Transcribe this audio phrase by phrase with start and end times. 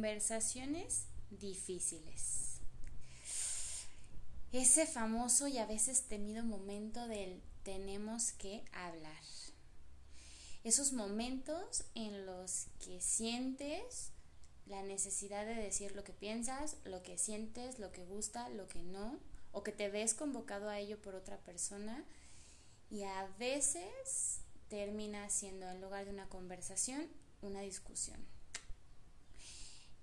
[0.00, 2.60] Conversaciones difíciles.
[4.50, 9.22] Ese famoso y a veces temido momento del tenemos que hablar.
[10.64, 14.12] Esos momentos en los que sientes
[14.64, 18.82] la necesidad de decir lo que piensas, lo que sientes, lo que gusta, lo que
[18.82, 19.18] no,
[19.52, 22.06] o que te ves convocado a ello por otra persona
[22.90, 27.06] y a veces termina siendo en lugar de una conversación
[27.42, 28.29] una discusión.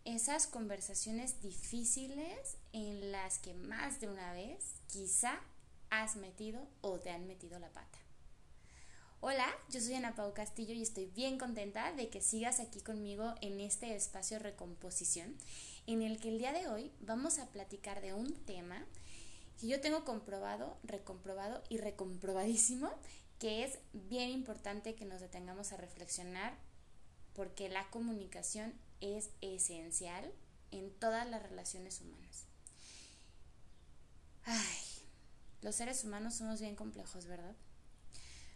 [0.07, 5.38] Esas conversaciones difíciles en las que más de una vez quizá
[5.89, 7.97] has metido o te han metido la pata.
[9.20, 13.35] Hola, yo soy Ana Pau Castillo y estoy bien contenta de que sigas aquí conmigo
[13.41, 15.35] en este espacio recomposición
[15.88, 18.85] en el que el día de hoy vamos a platicar de un tema
[19.59, 22.89] que yo tengo comprobado, recomprobado y recomprobadísimo
[23.39, 26.55] que es bien importante que nos detengamos a reflexionar
[27.33, 30.31] porque la comunicación es esencial
[30.72, 32.45] en todas las relaciones humanas.
[34.44, 34.78] Ay,
[35.62, 37.56] los seres humanos somos bien complejos, ¿verdad?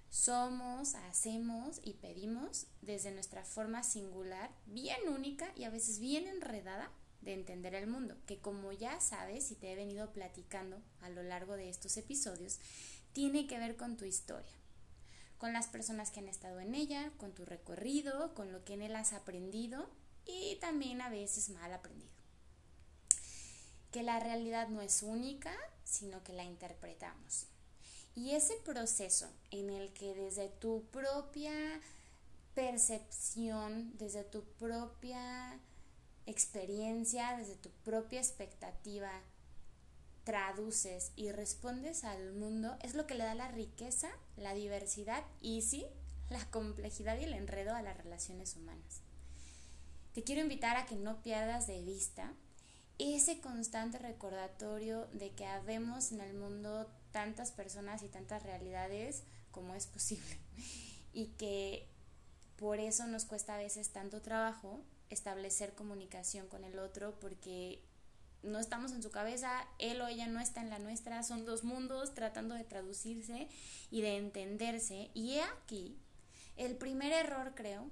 [0.10, 6.92] Somos, hacemos y pedimos desde nuestra forma singular, bien única y a veces bien enredada
[7.22, 11.24] de entender el mundo, que como ya sabes y te he venido platicando a lo
[11.24, 12.60] largo de estos episodios,
[13.14, 14.52] tiene que ver con tu historia
[15.42, 18.84] con las personas que han estado en ella, con tu recorrido, con lo que en
[18.84, 19.90] él has aprendido
[20.26, 22.12] y también a veces mal aprendido.
[23.92, 27.48] Que la realidad no es única, sino que la interpretamos.
[28.16, 31.54] Y ese proceso en el que desde tu propia
[32.54, 35.60] percepción, desde tu propia
[36.26, 39.12] experiencia, desde tu propia expectativa,
[40.24, 45.62] traduces y respondes al mundo es lo que le da la riqueza, la diversidad y
[45.62, 45.86] sí,
[46.30, 49.02] la complejidad y el enredo a las relaciones humanas.
[50.14, 52.34] Te quiero invitar a que no pierdas de vista
[52.98, 59.74] ese constante recordatorio de que habemos en el mundo tantas personas y tantas realidades como
[59.74, 60.38] es posible
[61.14, 61.88] y que
[62.58, 67.82] por eso nos cuesta a veces tanto trabajo establecer comunicación con el otro porque
[68.44, 71.64] no estamos en su cabeza, él o ella no está en la nuestra, son dos
[71.64, 73.48] mundos tratando de traducirse
[73.92, 75.12] y de entenderse.
[75.14, 75.98] Y he aquí
[76.58, 77.90] el primer error, creo,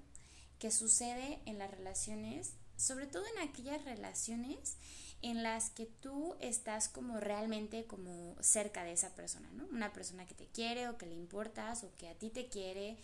[0.59, 4.77] que sucede en las relaciones, sobre todo en aquellas relaciones
[5.21, 9.65] en las que tú estás como realmente como cerca de esa persona, ¿no?
[9.67, 12.97] Una persona que te quiere o que le importas o que a ti te quiere,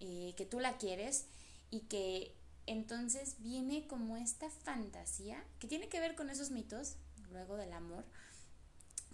[0.00, 1.26] eh, que tú la quieres
[1.70, 2.34] y que
[2.66, 6.96] entonces viene como esta fantasía que tiene que ver con esos mitos,
[7.30, 8.04] luego del amor,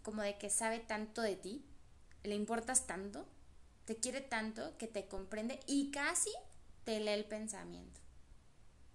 [0.03, 1.65] como de que sabe tanto de ti,
[2.25, 3.27] le importas tanto,
[3.85, 6.31] te quiere tanto que te comprende y casi
[6.85, 8.01] te lee el pensamiento.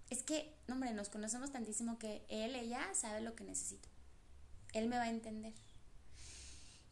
[0.09, 3.89] Es que, hombre, nos conocemos tantísimo que él, ella sabe lo que necesito.
[4.73, 5.53] Él me va a entender.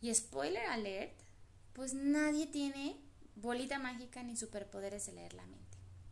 [0.02, 1.14] Y spoiler alert,
[1.74, 2.98] pues nadie tiene
[3.36, 5.64] bolita mágica ni superpoderes de leer la mente.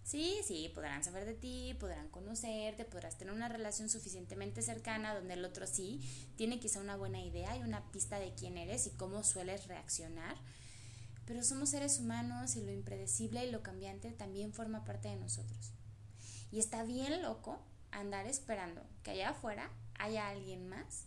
[0.03, 5.35] Sí, sí, podrán saber de ti, podrán conocerte, podrás tener una relación suficientemente cercana donde
[5.35, 6.01] el otro sí
[6.35, 10.35] tiene quizá una buena idea y una pista de quién eres y cómo sueles reaccionar.
[11.31, 15.71] Pero somos seres humanos y lo impredecible y lo cambiante también forma parte de nosotros.
[16.51, 17.57] Y está bien loco
[17.89, 21.05] andar esperando que allá afuera haya alguien más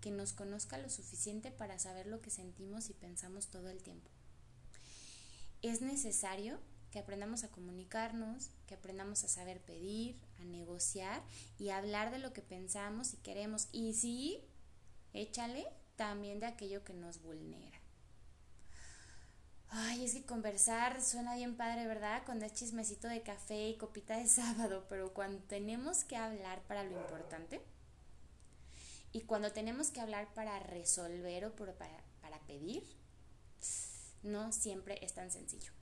[0.00, 4.08] que nos conozca lo suficiente para saber lo que sentimos y pensamos todo el tiempo.
[5.60, 6.58] Es necesario
[6.90, 11.22] que aprendamos a comunicarnos, que aprendamos a saber pedir, a negociar
[11.58, 13.68] y a hablar de lo que pensamos y queremos.
[13.72, 14.40] Y sí,
[15.12, 15.66] échale
[15.96, 17.75] también de aquello que nos vulnera.
[19.68, 22.22] Ay, es que conversar suena bien padre, ¿verdad?
[22.24, 26.84] Cuando es chismecito de café y copita de sábado, pero cuando tenemos que hablar para
[26.84, 27.60] lo importante
[29.12, 31.74] y cuando tenemos que hablar para resolver o para,
[32.20, 32.84] para pedir,
[34.22, 35.72] no siempre es tan sencillo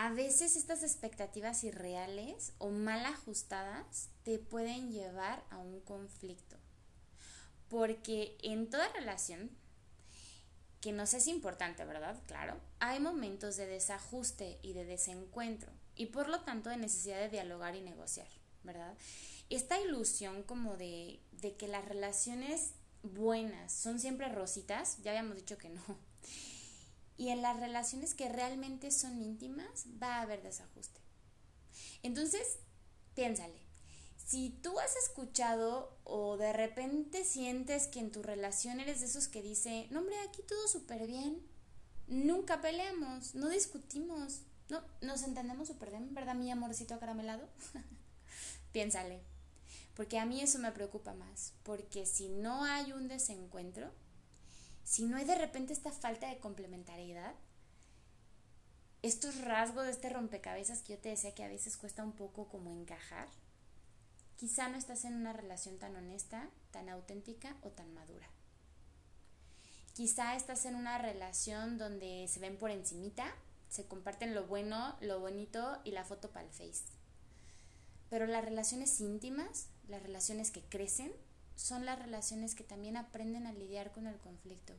[0.00, 6.56] a veces estas expectativas irreales o mal ajustadas te pueden llevar a un conflicto.
[7.68, 9.50] Porque en toda relación,
[10.88, 12.18] que nos es importante, ¿verdad?
[12.26, 17.28] Claro, hay momentos de desajuste y de desencuentro y por lo tanto de necesidad de
[17.28, 18.26] dialogar y negociar,
[18.64, 18.96] ¿verdad?
[19.50, 25.58] Esta ilusión como de, de que las relaciones buenas son siempre rositas, ya habíamos dicho
[25.58, 25.82] que no,
[27.18, 31.02] y en las relaciones que realmente son íntimas va a haber desajuste.
[32.02, 32.60] Entonces,
[33.14, 33.60] piénsale.
[34.28, 39.26] Si tú has escuchado o de repente sientes que en tu relación eres de esos
[39.26, 41.40] que dice, no hombre, aquí todo súper bien,
[42.08, 47.48] nunca peleamos, no discutimos, no, nos entendemos súper bien, ¿verdad mi amorcito acaramelado?
[48.72, 49.22] Piénsale.
[49.94, 53.90] Porque a mí eso me preocupa más, porque si no hay un desencuentro,
[54.84, 57.34] si no hay de repente esta falta de complementariedad,
[59.00, 62.46] estos rasgos de este rompecabezas que yo te decía que a veces cuesta un poco
[62.48, 63.26] como encajar,
[64.38, 68.28] quizá no estás en una relación tan honesta, tan auténtica o tan madura.
[69.94, 73.34] Quizá estás en una relación donde se ven por encimita,
[73.68, 76.84] se comparten lo bueno, lo bonito y la foto para el face.
[78.08, 81.12] Pero las relaciones íntimas, las relaciones que crecen,
[81.56, 84.72] son las relaciones que también aprenden a lidiar con el conflicto.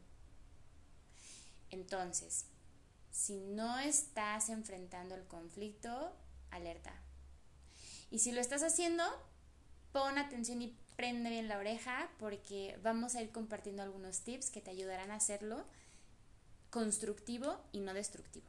[1.70, 2.46] Entonces,
[3.12, 6.14] si no estás enfrentando el conflicto,
[6.50, 6.94] alerta.
[8.10, 9.04] Y si lo estás haciendo,
[9.92, 14.62] pon atención y prende bien la oreja porque vamos a ir compartiendo algunos tips que
[14.62, 15.66] te ayudarán a hacerlo
[16.70, 18.46] constructivo y no destructivo.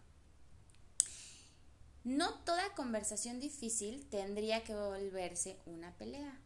[2.05, 6.39] No toda conversación difícil tendría que volverse una pelea.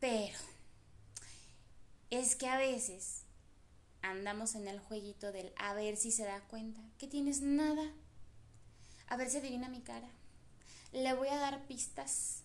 [0.00, 0.38] Pero
[2.10, 3.22] es que a veces
[4.00, 7.92] andamos en el jueguito del a ver si se da cuenta que tienes nada.
[9.06, 10.08] A ver si adivina mi cara.
[10.92, 12.42] Le voy a dar pistas.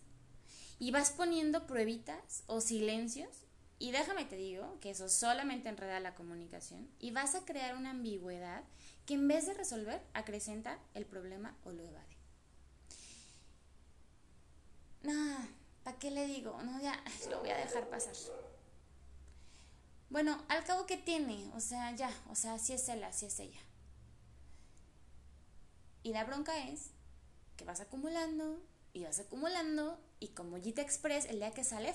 [0.80, 3.46] Y vas poniendo pruebitas o silencios.
[3.80, 6.90] Y déjame te digo que eso solamente enreda la comunicación.
[7.00, 8.64] Y vas a crear una ambigüedad
[9.06, 12.18] que en vez de resolver, acrecenta el problema o lo evade.
[15.04, 15.38] No,
[15.84, 16.62] ¿para qué le digo?
[16.64, 18.14] No, ya lo voy a dejar pasar.
[20.10, 23.40] Bueno, al cabo que tiene, o sea, ya, o sea, si es él, así es
[23.40, 23.60] ella.
[26.04, 26.92] Y la bronca es
[27.56, 28.62] que vas acumulando
[28.94, 31.94] y vas acumulando y como Gita Express, el día que sale,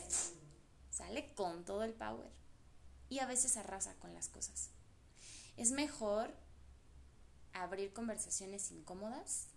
[0.90, 2.30] sale con todo el power.
[3.08, 4.70] Y a veces arrasa con las cosas.
[5.56, 6.32] Es mejor
[7.52, 9.48] abrir conversaciones incómodas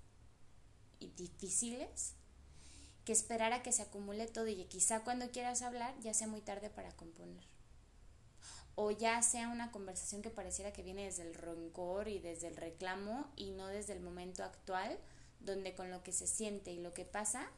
[0.99, 2.13] y difíciles
[3.05, 6.27] que esperar a que se acumule todo y que quizá cuando quieras hablar ya sea
[6.27, 7.45] muy tarde para componer
[8.75, 12.57] o ya sea una conversación que pareciera que viene desde el rencor y desde el
[12.57, 14.99] reclamo y no desde el momento actual,
[15.39, 17.49] donde con lo que se siente y lo que pasa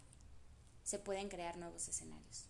[0.88, 2.46] se pueden crear nuevos escenarios.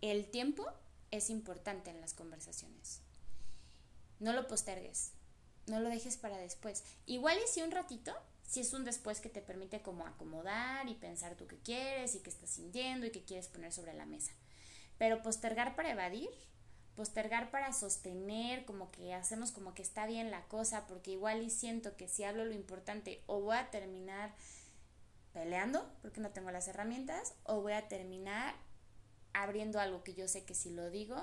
[0.00, 0.66] El tiempo
[1.10, 3.02] es importante en las conversaciones.
[4.18, 5.12] No lo postergues,
[5.66, 6.84] no lo dejes para después.
[7.04, 8.14] Igual y si un ratito,
[8.46, 12.20] si es un después que te permite como acomodar y pensar tú qué quieres y
[12.20, 14.32] qué estás sintiendo y qué quieres poner sobre la mesa.
[14.96, 16.30] Pero postergar para evadir
[17.00, 21.48] postergar para sostener, como que hacemos como que está bien la cosa, porque igual y
[21.48, 24.34] siento que si hablo lo importante o voy a terminar
[25.32, 28.54] peleando porque no tengo las herramientas o voy a terminar
[29.32, 31.16] abriendo algo que yo sé que si lo digo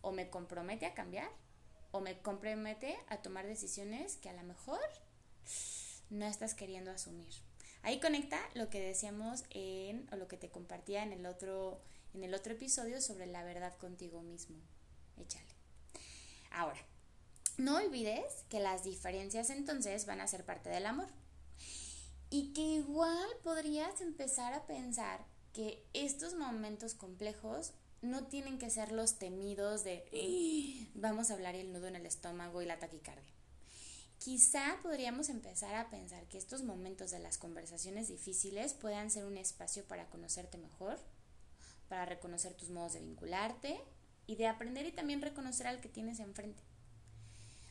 [0.00, 1.30] o me compromete a cambiar
[1.90, 4.80] o me compromete a tomar decisiones que a lo mejor
[6.10, 7.32] no estás queriendo asumir.
[7.82, 11.82] Ahí conecta lo que decíamos en o lo que te compartía en el otro
[12.14, 14.56] en el otro episodio sobre la verdad contigo mismo
[15.16, 15.54] échale.
[16.50, 16.78] Ahora,
[17.56, 21.08] no olvides que las diferencias entonces van a ser parte del amor.
[22.30, 22.73] Y que
[23.42, 27.72] podrías empezar a pensar que estos momentos complejos
[28.02, 30.90] no tienen que ser los temidos de ¡Ah!
[30.94, 33.32] vamos a hablar el nudo en el estómago y la taquicardia.
[34.18, 39.36] Quizá podríamos empezar a pensar que estos momentos de las conversaciones difíciles puedan ser un
[39.36, 40.98] espacio para conocerte mejor,
[41.88, 43.80] para reconocer tus modos de vincularte
[44.26, 46.62] y de aprender y también reconocer al que tienes enfrente.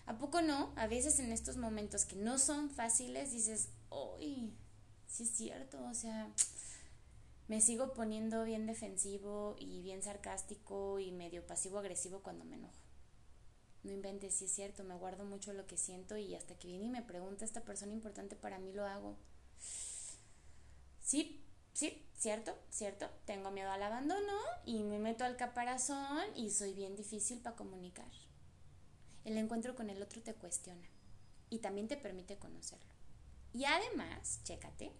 [0.05, 0.73] ¿A poco no?
[0.75, 4.53] A veces en estos momentos que no son fáciles dices, uy,
[5.13, 6.27] sí es cierto, o sea,
[7.48, 12.74] me sigo poniendo bien defensivo y bien sarcástico y medio pasivo-agresivo cuando me enojo.
[13.84, 16.86] No inventes, sí es cierto, me guardo mucho lo que siento y hasta que viene
[16.86, 19.15] y me pregunta esta persona importante para mí lo hago.
[21.00, 24.34] Sí, sí, cierto, cierto, tengo miedo al abandono
[24.65, 28.12] y me meto al caparazón y soy bien difícil para comunicar.
[29.25, 30.88] El encuentro con el otro te cuestiona
[31.51, 32.93] y también te permite conocerlo.
[33.53, 34.91] Y además, chécate,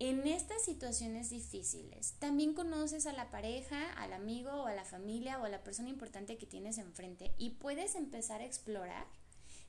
[0.00, 5.40] en estas situaciones difíciles también conoces a la pareja, al amigo o a la familia
[5.40, 9.06] o a la persona importante que tienes enfrente y puedes empezar a explorar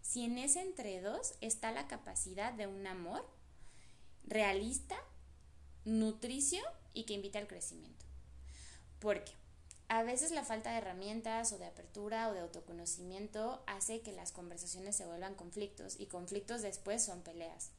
[0.02, 3.28] si en ese entre dos está la capacidad de un amor
[4.26, 4.96] realista
[5.84, 6.62] nutricio
[6.94, 8.06] y que invita al crecimiento.
[9.00, 9.32] Porque
[9.88, 14.32] a veces la falta de herramientas o de apertura o de autoconocimiento hace que las
[14.32, 17.72] conversaciones se vuelvan conflictos y conflictos después son peleas.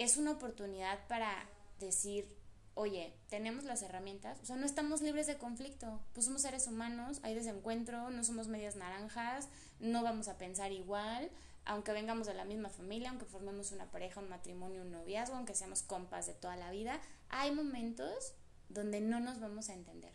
[0.00, 1.46] Es una oportunidad para
[1.78, 2.34] decir,
[2.72, 7.20] oye, tenemos las herramientas, o sea, no estamos libres de conflicto, pues somos seres humanos,
[7.22, 11.30] hay desencuentro, no somos medias naranjas, no vamos a pensar igual,
[11.66, 15.54] aunque vengamos de la misma familia, aunque formemos una pareja, un matrimonio, un noviazgo, aunque
[15.54, 18.32] seamos compas de toda la vida, hay momentos
[18.70, 20.14] donde no nos vamos a entender.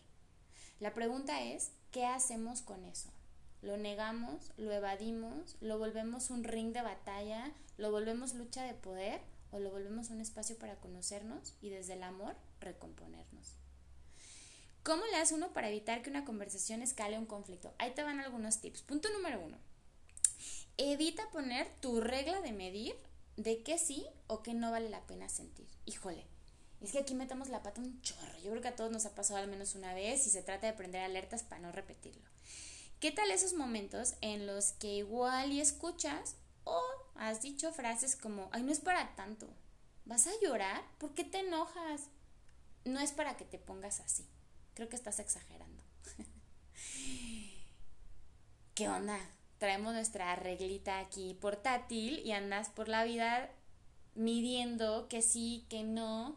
[0.80, 3.12] La pregunta es, ¿qué hacemos con eso?
[3.62, 4.52] ¿Lo negamos?
[4.58, 5.58] ¿Lo evadimos?
[5.62, 7.52] ¿Lo volvemos un ring de batalla?
[7.78, 9.22] ¿Lo volvemos lucha de poder?
[9.56, 13.54] ¿O lo volvemos un espacio para conocernos y desde el amor recomponernos?
[14.84, 17.74] ¿Cómo le hace uno para evitar que una conversación escale un conflicto?
[17.78, 18.82] Ahí te van algunos tips.
[18.82, 19.58] Punto número uno.
[20.76, 22.98] Evita poner tu regla de medir
[23.38, 25.70] de qué sí o qué no vale la pena sentir.
[25.86, 26.26] Híjole,
[26.82, 28.38] es que aquí metemos la pata un chorro.
[28.44, 30.68] Yo creo que a todos nos ha pasado al menos una vez y se trata
[30.68, 32.28] de prender alertas para no repetirlo.
[33.00, 36.36] ¿Qué tal esos momentos en los que igual y escuchas
[36.66, 39.48] o has dicho frases como, ay, no es para tanto?
[40.06, 40.84] ¿Vas a llorar?
[40.98, 42.10] ¿Por qué te enojas?
[42.84, 44.26] No es para que te pongas así.
[44.76, 45.82] Creo que estás exagerando.
[48.76, 49.18] ¿Qué onda?
[49.58, 53.50] Traemos nuestra reglita aquí portátil y andas por la vida
[54.14, 56.36] midiendo que sí, que no,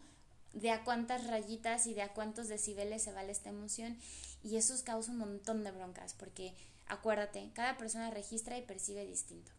[0.52, 3.99] de a cuántas rayitas y de a cuántos decibeles se vale esta emoción.
[4.42, 6.54] Y eso causa un montón de broncas, porque
[6.87, 9.50] acuérdate, cada persona registra y percibe distinto.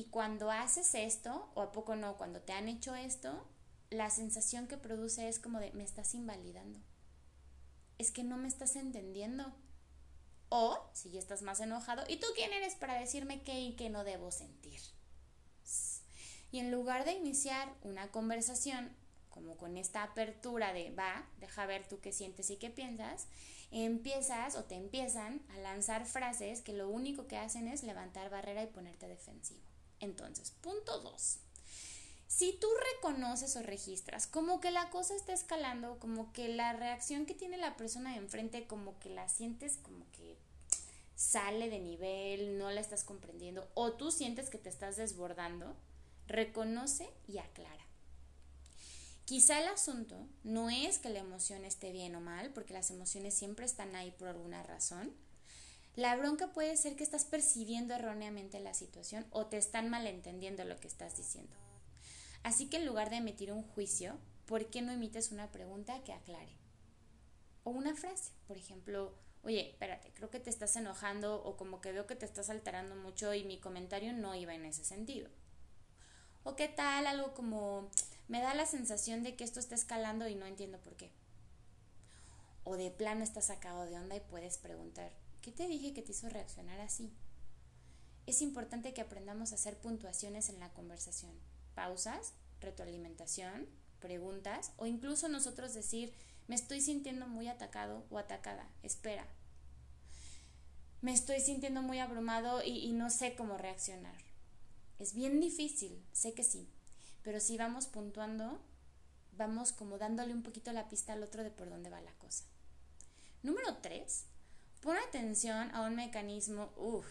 [0.00, 3.46] Y cuando haces esto, o a poco no, cuando te han hecho esto,
[3.90, 6.80] la sensación que produce es como de me estás invalidando.
[7.98, 9.52] Es que no me estás entendiendo.
[10.48, 13.90] O, si ya estás más enojado, ¿y tú quién eres para decirme qué y qué
[13.90, 14.80] no debo sentir?
[16.50, 18.96] Y en lugar de iniciar una conversación
[19.28, 23.26] como con esta apertura de va, deja ver tú qué sientes y qué piensas,
[23.70, 28.62] empiezas o te empiezan a lanzar frases que lo único que hacen es levantar barrera
[28.62, 29.69] y ponerte defensivo.
[30.00, 31.38] Entonces, punto dos.
[32.26, 37.26] Si tú reconoces o registras como que la cosa está escalando, como que la reacción
[37.26, 40.36] que tiene la persona de enfrente, como que la sientes como que
[41.16, 45.76] sale de nivel, no la estás comprendiendo, o tú sientes que te estás desbordando,
[46.26, 47.84] reconoce y aclara.
[49.26, 53.34] Quizá el asunto no es que la emoción esté bien o mal, porque las emociones
[53.34, 55.12] siempre están ahí por alguna razón.
[55.96, 60.78] La bronca puede ser que estás percibiendo erróneamente la situación o te están malentendiendo lo
[60.78, 61.56] que estás diciendo.
[62.42, 64.16] Así que en lugar de emitir un juicio,
[64.46, 66.56] ¿por qué no emites una pregunta que aclare?
[67.64, 71.92] O una frase, por ejemplo, oye, espérate, creo que te estás enojando o como que
[71.92, 75.28] veo que te estás alterando mucho y mi comentario no iba en ese sentido.
[76.44, 77.90] O qué tal algo como,
[78.28, 81.10] me da la sensación de que esto está escalando y no entiendo por qué.
[82.64, 86.12] O de plano está sacado de onda y puedes preguntar, ¿qué te dije que te
[86.12, 87.12] hizo reaccionar así?
[88.26, 91.32] Es importante que aprendamos a hacer puntuaciones en la conversación.
[91.74, 93.68] Pausas, retroalimentación,
[94.00, 96.12] preguntas o incluso nosotros decir,
[96.48, 99.26] me estoy sintiendo muy atacado o atacada, espera.
[101.00, 104.18] Me estoy sintiendo muy abrumado y, no sé cómo reaccionar.
[104.98, 106.68] Es bien difícil, sé que sí,
[107.22, 108.60] pero si vamos puntuando,
[109.32, 112.44] vamos como dándole un poquito la pista al otro de por dónde va la cosa.
[113.42, 114.26] Número 3.
[114.80, 117.06] Pon atención a un mecanismo, uff,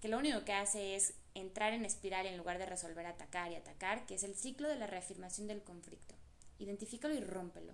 [0.00, 3.56] que lo único que hace es entrar en espiral en lugar de resolver atacar y
[3.56, 6.14] atacar, que es el ciclo de la reafirmación del conflicto.
[6.58, 7.72] Identifícalo y rómpelo.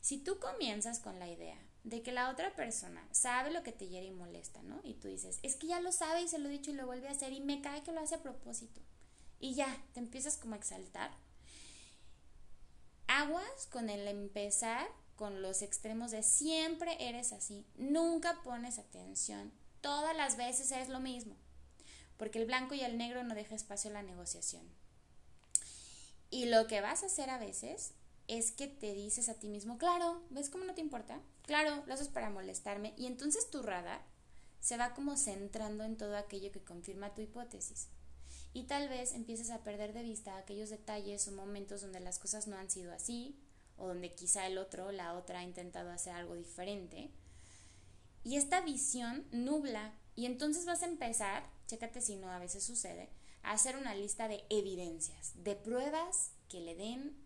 [0.00, 3.88] Si tú comienzas con la idea de que la otra persona sabe lo que te
[3.88, 4.80] hiere y molesta, ¿no?
[4.84, 6.86] Y tú dices, es que ya lo sabe y se lo he dicho y lo
[6.86, 8.80] vuelve a hacer y me cae que lo hace a propósito
[9.44, 11.10] y ya, te empiezas como a exaltar.
[13.08, 20.16] Aguas con el empezar con los extremos de siempre eres así, nunca pones atención, todas
[20.16, 21.36] las veces es lo mismo,
[22.16, 24.62] porque el blanco y el negro no deja espacio a la negociación.
[26.30, 27.92] Y lo que vas a hacer a veces
[28.26, 31.20] es que te dices a ti mismo, claro, ¿ves cómo no te importa?
[31.42, 34.02] Claro, lo haces para molestarme y entonces tu radar
[34.60, 37.88] se va como centrando en todo aquello que confirma tu hipótesis.
[38.54, 42.46] Y tal vez empieces a perder de vista aquellos detalles o momentos donde las cosas
[42.46, 43.36] no han sido así
[43.76, 47.10] o donde quizá el otro, la otra ha intentado hacer algo diferente.
[48.22, 53.10] Y esta visión nubla y entonces vas a empezar, chécate si no a veces sucede,
[53.42, 57.16] a hacer una lista de evidencias, de pruebas que le den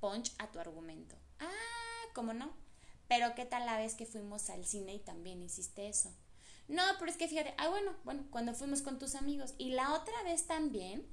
[0.00, 1.16] punch a tu argumento.
[1.38, 2.52] Ah, ¿cómo no?
[3.08, 6.10] Pero ¿qué tal la vez que fuimos al cine y también hiciste eso?
[6.68, 9.54] No, pero es que fíjate, ah, bueno, bueno, cuando fuimos con tus amigos.
[9.58, 11.06] Y la otra vez también.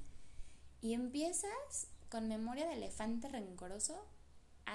[0.82, 4.06] Y empiezas con memoria de elefante rencoroso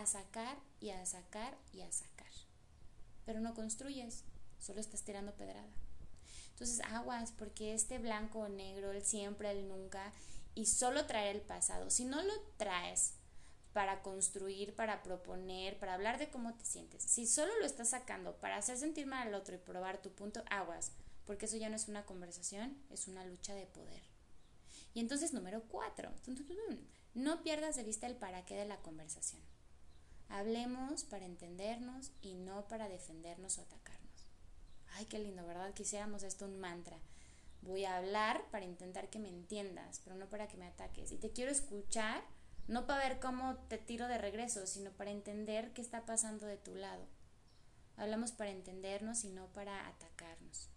[0.00, 2.32] a sacar y a sacar y a sacar.
[3.24, 4.24] Pero no construyes,
[4.58, 5.68] solo estás tirando pedrada.
[6.50, 10.12] Entonces aguas, porque este blanco o negro, el siempre, el nunca,
[10.54, 11.90] y solo traer el pasado.
[11.90, 13.14] Si no lo traes
[13.72, 17.02] para construir, para proponer, para hablar de cómo te sientes.
[17.02, 20.44] Si solo lo estás sacando para hacer sentir mal al otro y probar tu punto,
[20.48, 20.92] aguas,
[21.26, 24.02] porque eso ya no es una conversación, es una lucha de poder.
[24.92, 26.12] Y entonces, número cuatro,
[27.14, 29.42] no pierdas de vista el para qué de la conversación.
[30.28, 34.26] Hablemos para entendernos y no para defendernos o atacarnos.
[34.92, 35.74] Ay, qué lindo, ¿verdad?
[35.74, 36.98] Quisiéramos esto un mantra.
[37.62, 41.12] Voy a hablar para intentar que me entiendas, pero no para que me ataques.
[41.12, 42.22] Y te quiero escuchar,
[42.68, 46.58] no para ver cómo te tiro de regreso, sino para entender qué está pasando de
[46.58, 47.06] tu lado.
[47.96, 50.68] Hablamos para entendernos y no para atacarnos.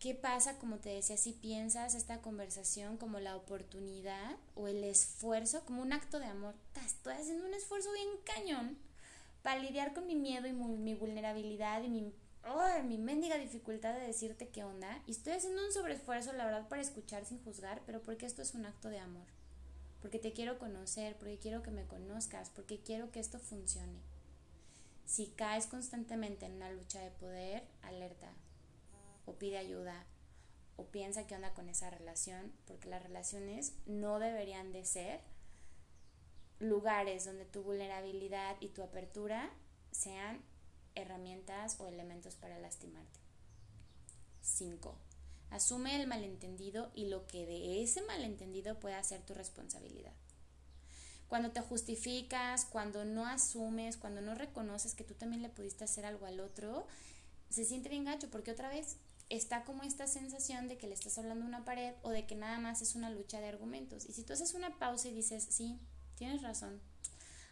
[0.00, 5.62] ¿Qué pasa, como te decía, si piensas esta conversación como la oportunidad o el esfuerzo,
[5.66, 6.54] como un acto de amor?
[6.86, 8.78] Estoy haciendo un esfuerzo bien cañón
[9.42, 12.14] para lidiar con mi miedo y mi, vulnerabilidad y mi,
[12.48, 15.02] oh, mi mendiga dificultad de decirte qué onda.
[15.06, 18.54] Y estoy haciendo un sobreesfuerzo, la verdad, para escuchar sin juzgar, pero porque esto es
[18.54, 19.26] un acto de amor.
[20.00, 24.00] Porque te quiero conocer, porque quiero que me conozcas, porque quiero que esto funcione.
[25.04, 28.32] Si caes constantemente en una lucha de poder, alerta,
[29.40, 30.06] pide ayuda
[30.76, 35.20] o piensa qué onda con esa relación, porque las relaciones no deberían de ser
[36.60, 39.50] lugares donde tu vulnerabilidad y tu apertura
[39.90, 40.42] sean
[40.94, 43.18] herramientas o elementos para lastimarte.
[44.42, 44.94] 5.
[45.50, 50.12] Asume el malentendido y lo que de ese malentendido pueda ser tu responsabilidad.
[51.28, 56.04] Cuando te justificas, cuando no asumes, cuando no reconoces que tú también le pudiste hacer
[56.04, 56.86] algo al otro,
[57.48, 58.96] se siente bien gacho porque otra vez
[59.30, 62.34] está como esta sensación de que le estás hablando a una pared o de que
[62.34, 64.04] nada más es una lucha de argumentos.
[64.06, 65.78] Y si tú haces una pausa y dices, sí,
[66.16, 66.80] tienes razón,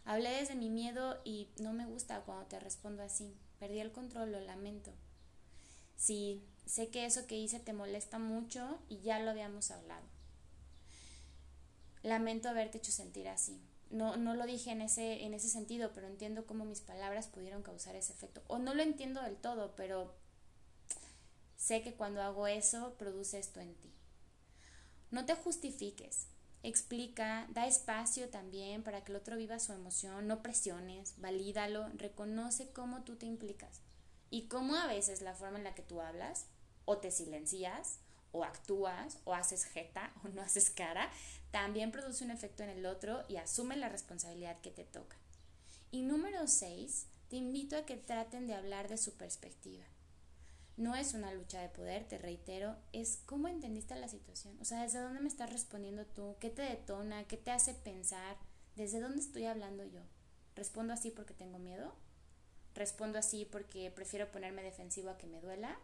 [0.03, 4.33] hablé desde mi miedo y no me gusta cuando te respondo así, perdí el control,
[4.33, 4.91] lo lamento.
[5.95, 10.05] Sí, sé que eso que hice te molesta mucho y ya lo habíamos hablado.
[12.03, 13.59] Lamento haberte hecho sentir así.
[13.89, 17.63] No, no lo dije en ese, en ese sentido, pero entiendo cómo mis palabras pudieron
[17.63, 18.43] causar ese efecto.
[18.47, 20.13] O no lo entiendo del todo, pero
[21.59, 23.91] Sé que cuando hago eso produce esto en ti.
[25.11, 26.27] No te justifiques.
[26.63, 32.71] Explica, da espacio también para que el otro viva su emoción, no presiones, valídalo, reconoce
[32.71, 33.81] cómo tú te implicas
[34.29, 36.47] y cómo a veces la forma en la que tú hablas
[36.85, 37.99] o te silencias
[38.31, 41.11] o actúas o haces jeta o no haces cara,
[41.51, 45.17] también produce un efecto en el otro y asume la responsabilidad que te toca.
[45.91, 49.83] Y número 6, te invito a que traten de hablar de su perspectiva.
[50.79, 54.57] No es una lucha de poder, te reitero, es cómo entendiste la situación.
[54.61, 56.37] O sea, ¿desde dónde me estás respondiendo tú?
[56.39, 57.27] ¿Qué te detona?
[57.27, 58.37] ¿Qué te hace pensar?
[58.77, 59.99] ¿Desde dónde estoy hablando yo?
[60.55, 61.93] ¿Respondo así porque tengo miedo?
[62.75, 65.77] ¿Respondo así porque prefiero ponerme defensivo a que me duela?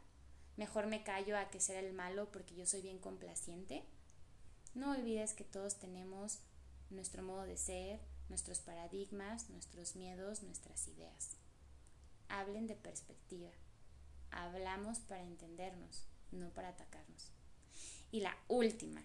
[0.55, 3.83] ¿Mejor me callo a que ser el malo porque yo soy bien complaciente?
[4.75, 6.39] No olvides que todos tenemos
[6.89, 11.31] nuestro modo de ser, nuestros paradigmas, nuestros miedos, nuestras ideas.
[12.29, 13.49] Hablen de perspectiva.
[14.31, 17.31] Hablamos para entendernos, no para atacarnos.
[18.11, 19.03] Y la última,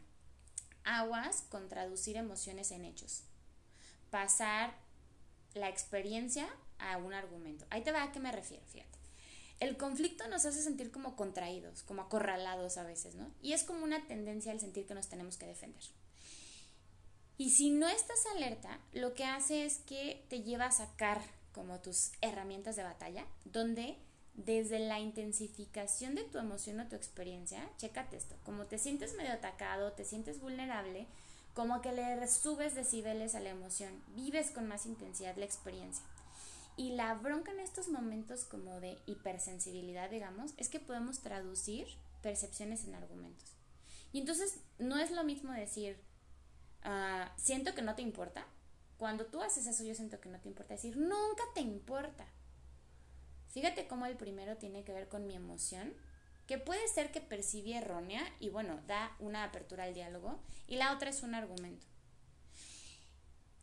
[0.84, 3.24] aguas con traducir emociones en hechos.
[4.10, 4.74] Pasar
[5.54, 7.66] la experiencia a un argumento.
[7.70, 8.98] Ahí te va a qué me refiero, fíjate.
[9.58, 13.30] El conflicto nos hace sentir como contraídos, como acorralados a veces, ¿no?
[13.42, 15.82] Y es como una tendencia al sentir que nos tenemos que defender.
[17.36, 21.20] Y si no estás alerta, lo que hace es que te lleva a sacar
[21.52, 23.98] como tus herramientas de batalla, donde
[24.34, 29.32] desde la intensificación de tu emoción o tu experiencia, chécate esto, como te sientes medio
[29.32, 31.06] atacado, te sientes vulnerable,
[31.54, 36.04] como que le subes decibeles a la emoción, vives con más intensidad la experiencia.
[36.76, 41.86] Y la bronca en estos momentos como de hipersensibilidad, digamos, es que podemos traducir
[42.22, 43.50] percepciones en argumentos.
[44.12, 45.98] Y entonces no es lo mismo decir,
[46.82, 48.46] ah, siento que no te importa.
[48.96, 50.74] Cuando tú haces eso, yo siento que no te importa.
[50.74, 52.26] Decir, nunca te importa.
[53.50, 55.92] Fíjate cómo el primero tiene que ver con mi emoción,
[56.46, 60.92] que puede ser que percibí errónea y bueno, da una apertura al diálogo, y la
[60.92, 61.86] otra es un argumento.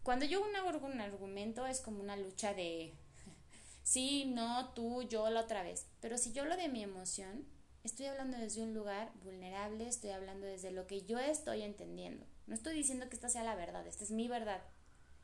[0.03, 2.93] Cuando yo hago un argumento es como una lucha de
[3.83, 5.87] sí, no, tú, yo la otra vez.
[5.99, 7.45] Pero si yo lo de mi emoción,
[7.83, 12.25] estoy hablando desde un lugar vulnerable, estoy hablando desde lo que yo estoy entendiendo.
[12.45, 14.61] No estoy diciendo que esta sea la verdad, esta es mi verdad.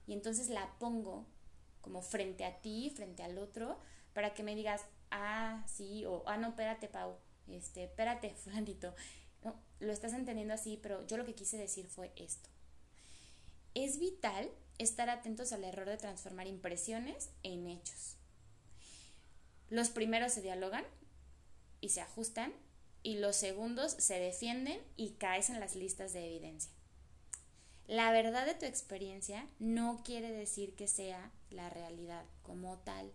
[0.06, 1.26] Y entonces la pongo
[1.80, 3.80] como frente a ti, frente al otro,
[4.13, 8.95] para que me digas, ah, sí, o ah, no, espérate, Pau, este, espérate, fulanito.
[9.43, 12.49] No, lo estás entendiendo así, pero yo lo que quise decir fue esto.
[13.73, 18.17] Es vital estar atentos al error de transformar impresiones en hechos.
[19.69, 20.86] Los primeros se dialogan
[21.82, 22.54] y se ajustan
[23.02, 26.71] y los segundos se defienden y caes en las listas de evidencia.
[27.88, 33.12] La verdad de tu experiencia no quiere decir que sea la realidad como tal.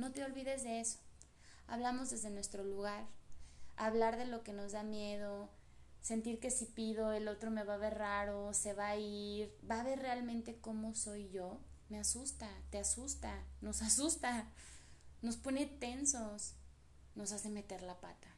[0.00, 0.98] No te olvides de eso.
[1.66, 3.06] Hablamos desde nuestro lugar.
[3.76, 5.50] Hablar de lo que nos da miedo,
[6.00, 9.54] sentir que si pido el otro me va a ver raro, se va a ir,
[9.70, 11.60] va a ver realmente cómo soy yo,
[11.90, 14.50] me asusta, te asusta, nos asusta,
[15.20, 16.54] nos pone tensos,
[17.14, 18.34] nos hace meter la pata.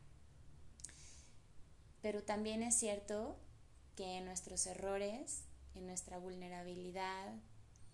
[2.01, 3.39] Pero también es cierto
[3.95, 5.45] que en nuestros errores,
[5.77, 7.37] en nuestra vulnerabilidad,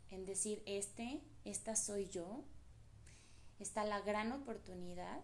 [0.08, 2.46] en decir este, esta soy yo,
[3.58, 5.20] está la gran oportunidad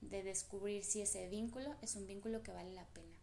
[0.00, 3.16] de descubrir si ese vínculo es un vínculo que vale la pena.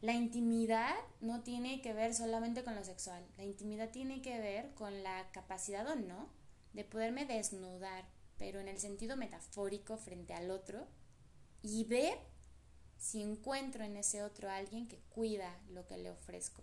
[0.00, 4.72] La intimidad no tiene que ver solamente con lo sexual, la intimidad tiene que ver
[4.74, 6.28] con la capacidad o no
[6.72, 8.04] de poderme desnudar,
[8.36, 10.86] pero en el sentido metafórico frente al otro
[11.62, 12.16] y ver
[12.96, 16.62] si encuentro en ese otro alguien que cuida lo que le ofrezco.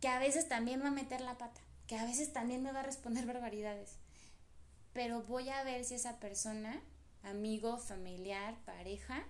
[0.00, 2.80] Que a veces también va a meter la pata, que a veces también me va
[2.80, 3.96] a responder barbaridades,
[4.92, 6.80] pero voy a ver si esa persona,
[7.22, 9.24] amigo, familiar, pareja,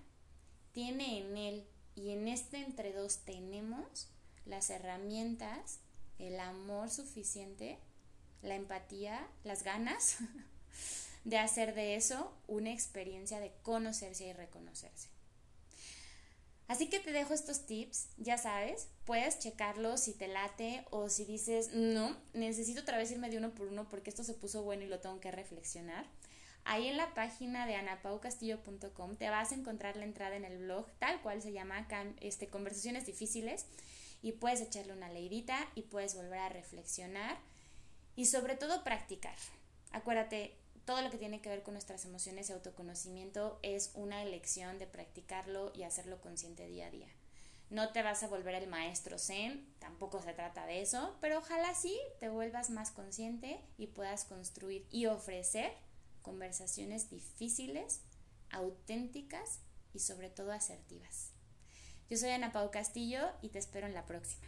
[0.73, 4.09] tiene en él y en este entre dos tenemos
[4.45, 5.81] las herramientas,
[6.19, 7.79] el amor suficiente,
[8.43, 10.19] la empatía, las ganas
[11.25, 15.16] de hacer de eso una experiencia de conocerse y reconocerse.
[16.69, 21.25] Así que te dejo estos tips, ya sabes, puedes checarlos si te late o si
[21.25, 24.83] dices, no, necesito otra vez irme de uno por uno porque esto se puso bueno
[24.83, 26.07] y lo tengo que reflexionar.
[26.65, 30.91] Ahí en la página de anapaucastillo.com te vas a encontrar la entrada en el blog,
[30.99, 31.87] tal cual se llama
[32.21, 33.67] este, Conversaciones Difíciles,
[34.21, 37.39] y puedes echarle una leidita y puedes volver a reflexionar
[38.17, 39.37] y sobre todo practicar.
[39.93, 44.79] Acuérdate, todo lo que tiene que ver con nuestras emociones y autoconocimiento es una elección
[44.79, 47.09] de practicarlo y hacerlo consciente día a día.
[47.71, 51.75] No te vas a volver el maestro zen, tampoco se trata de eso, pero ojalá
[51.75, 55.73] sí te vuelvas más consciente y puedas construir y ofrecer
[56.23, 58.03] conversaciones difíciles,
[58.51, 59.59] auténticas
[59.93, 61.33] y sobre todo asertivas.
[62.09, 64.47] Yo soy Ana Pau Castillo y te espero en la próxima.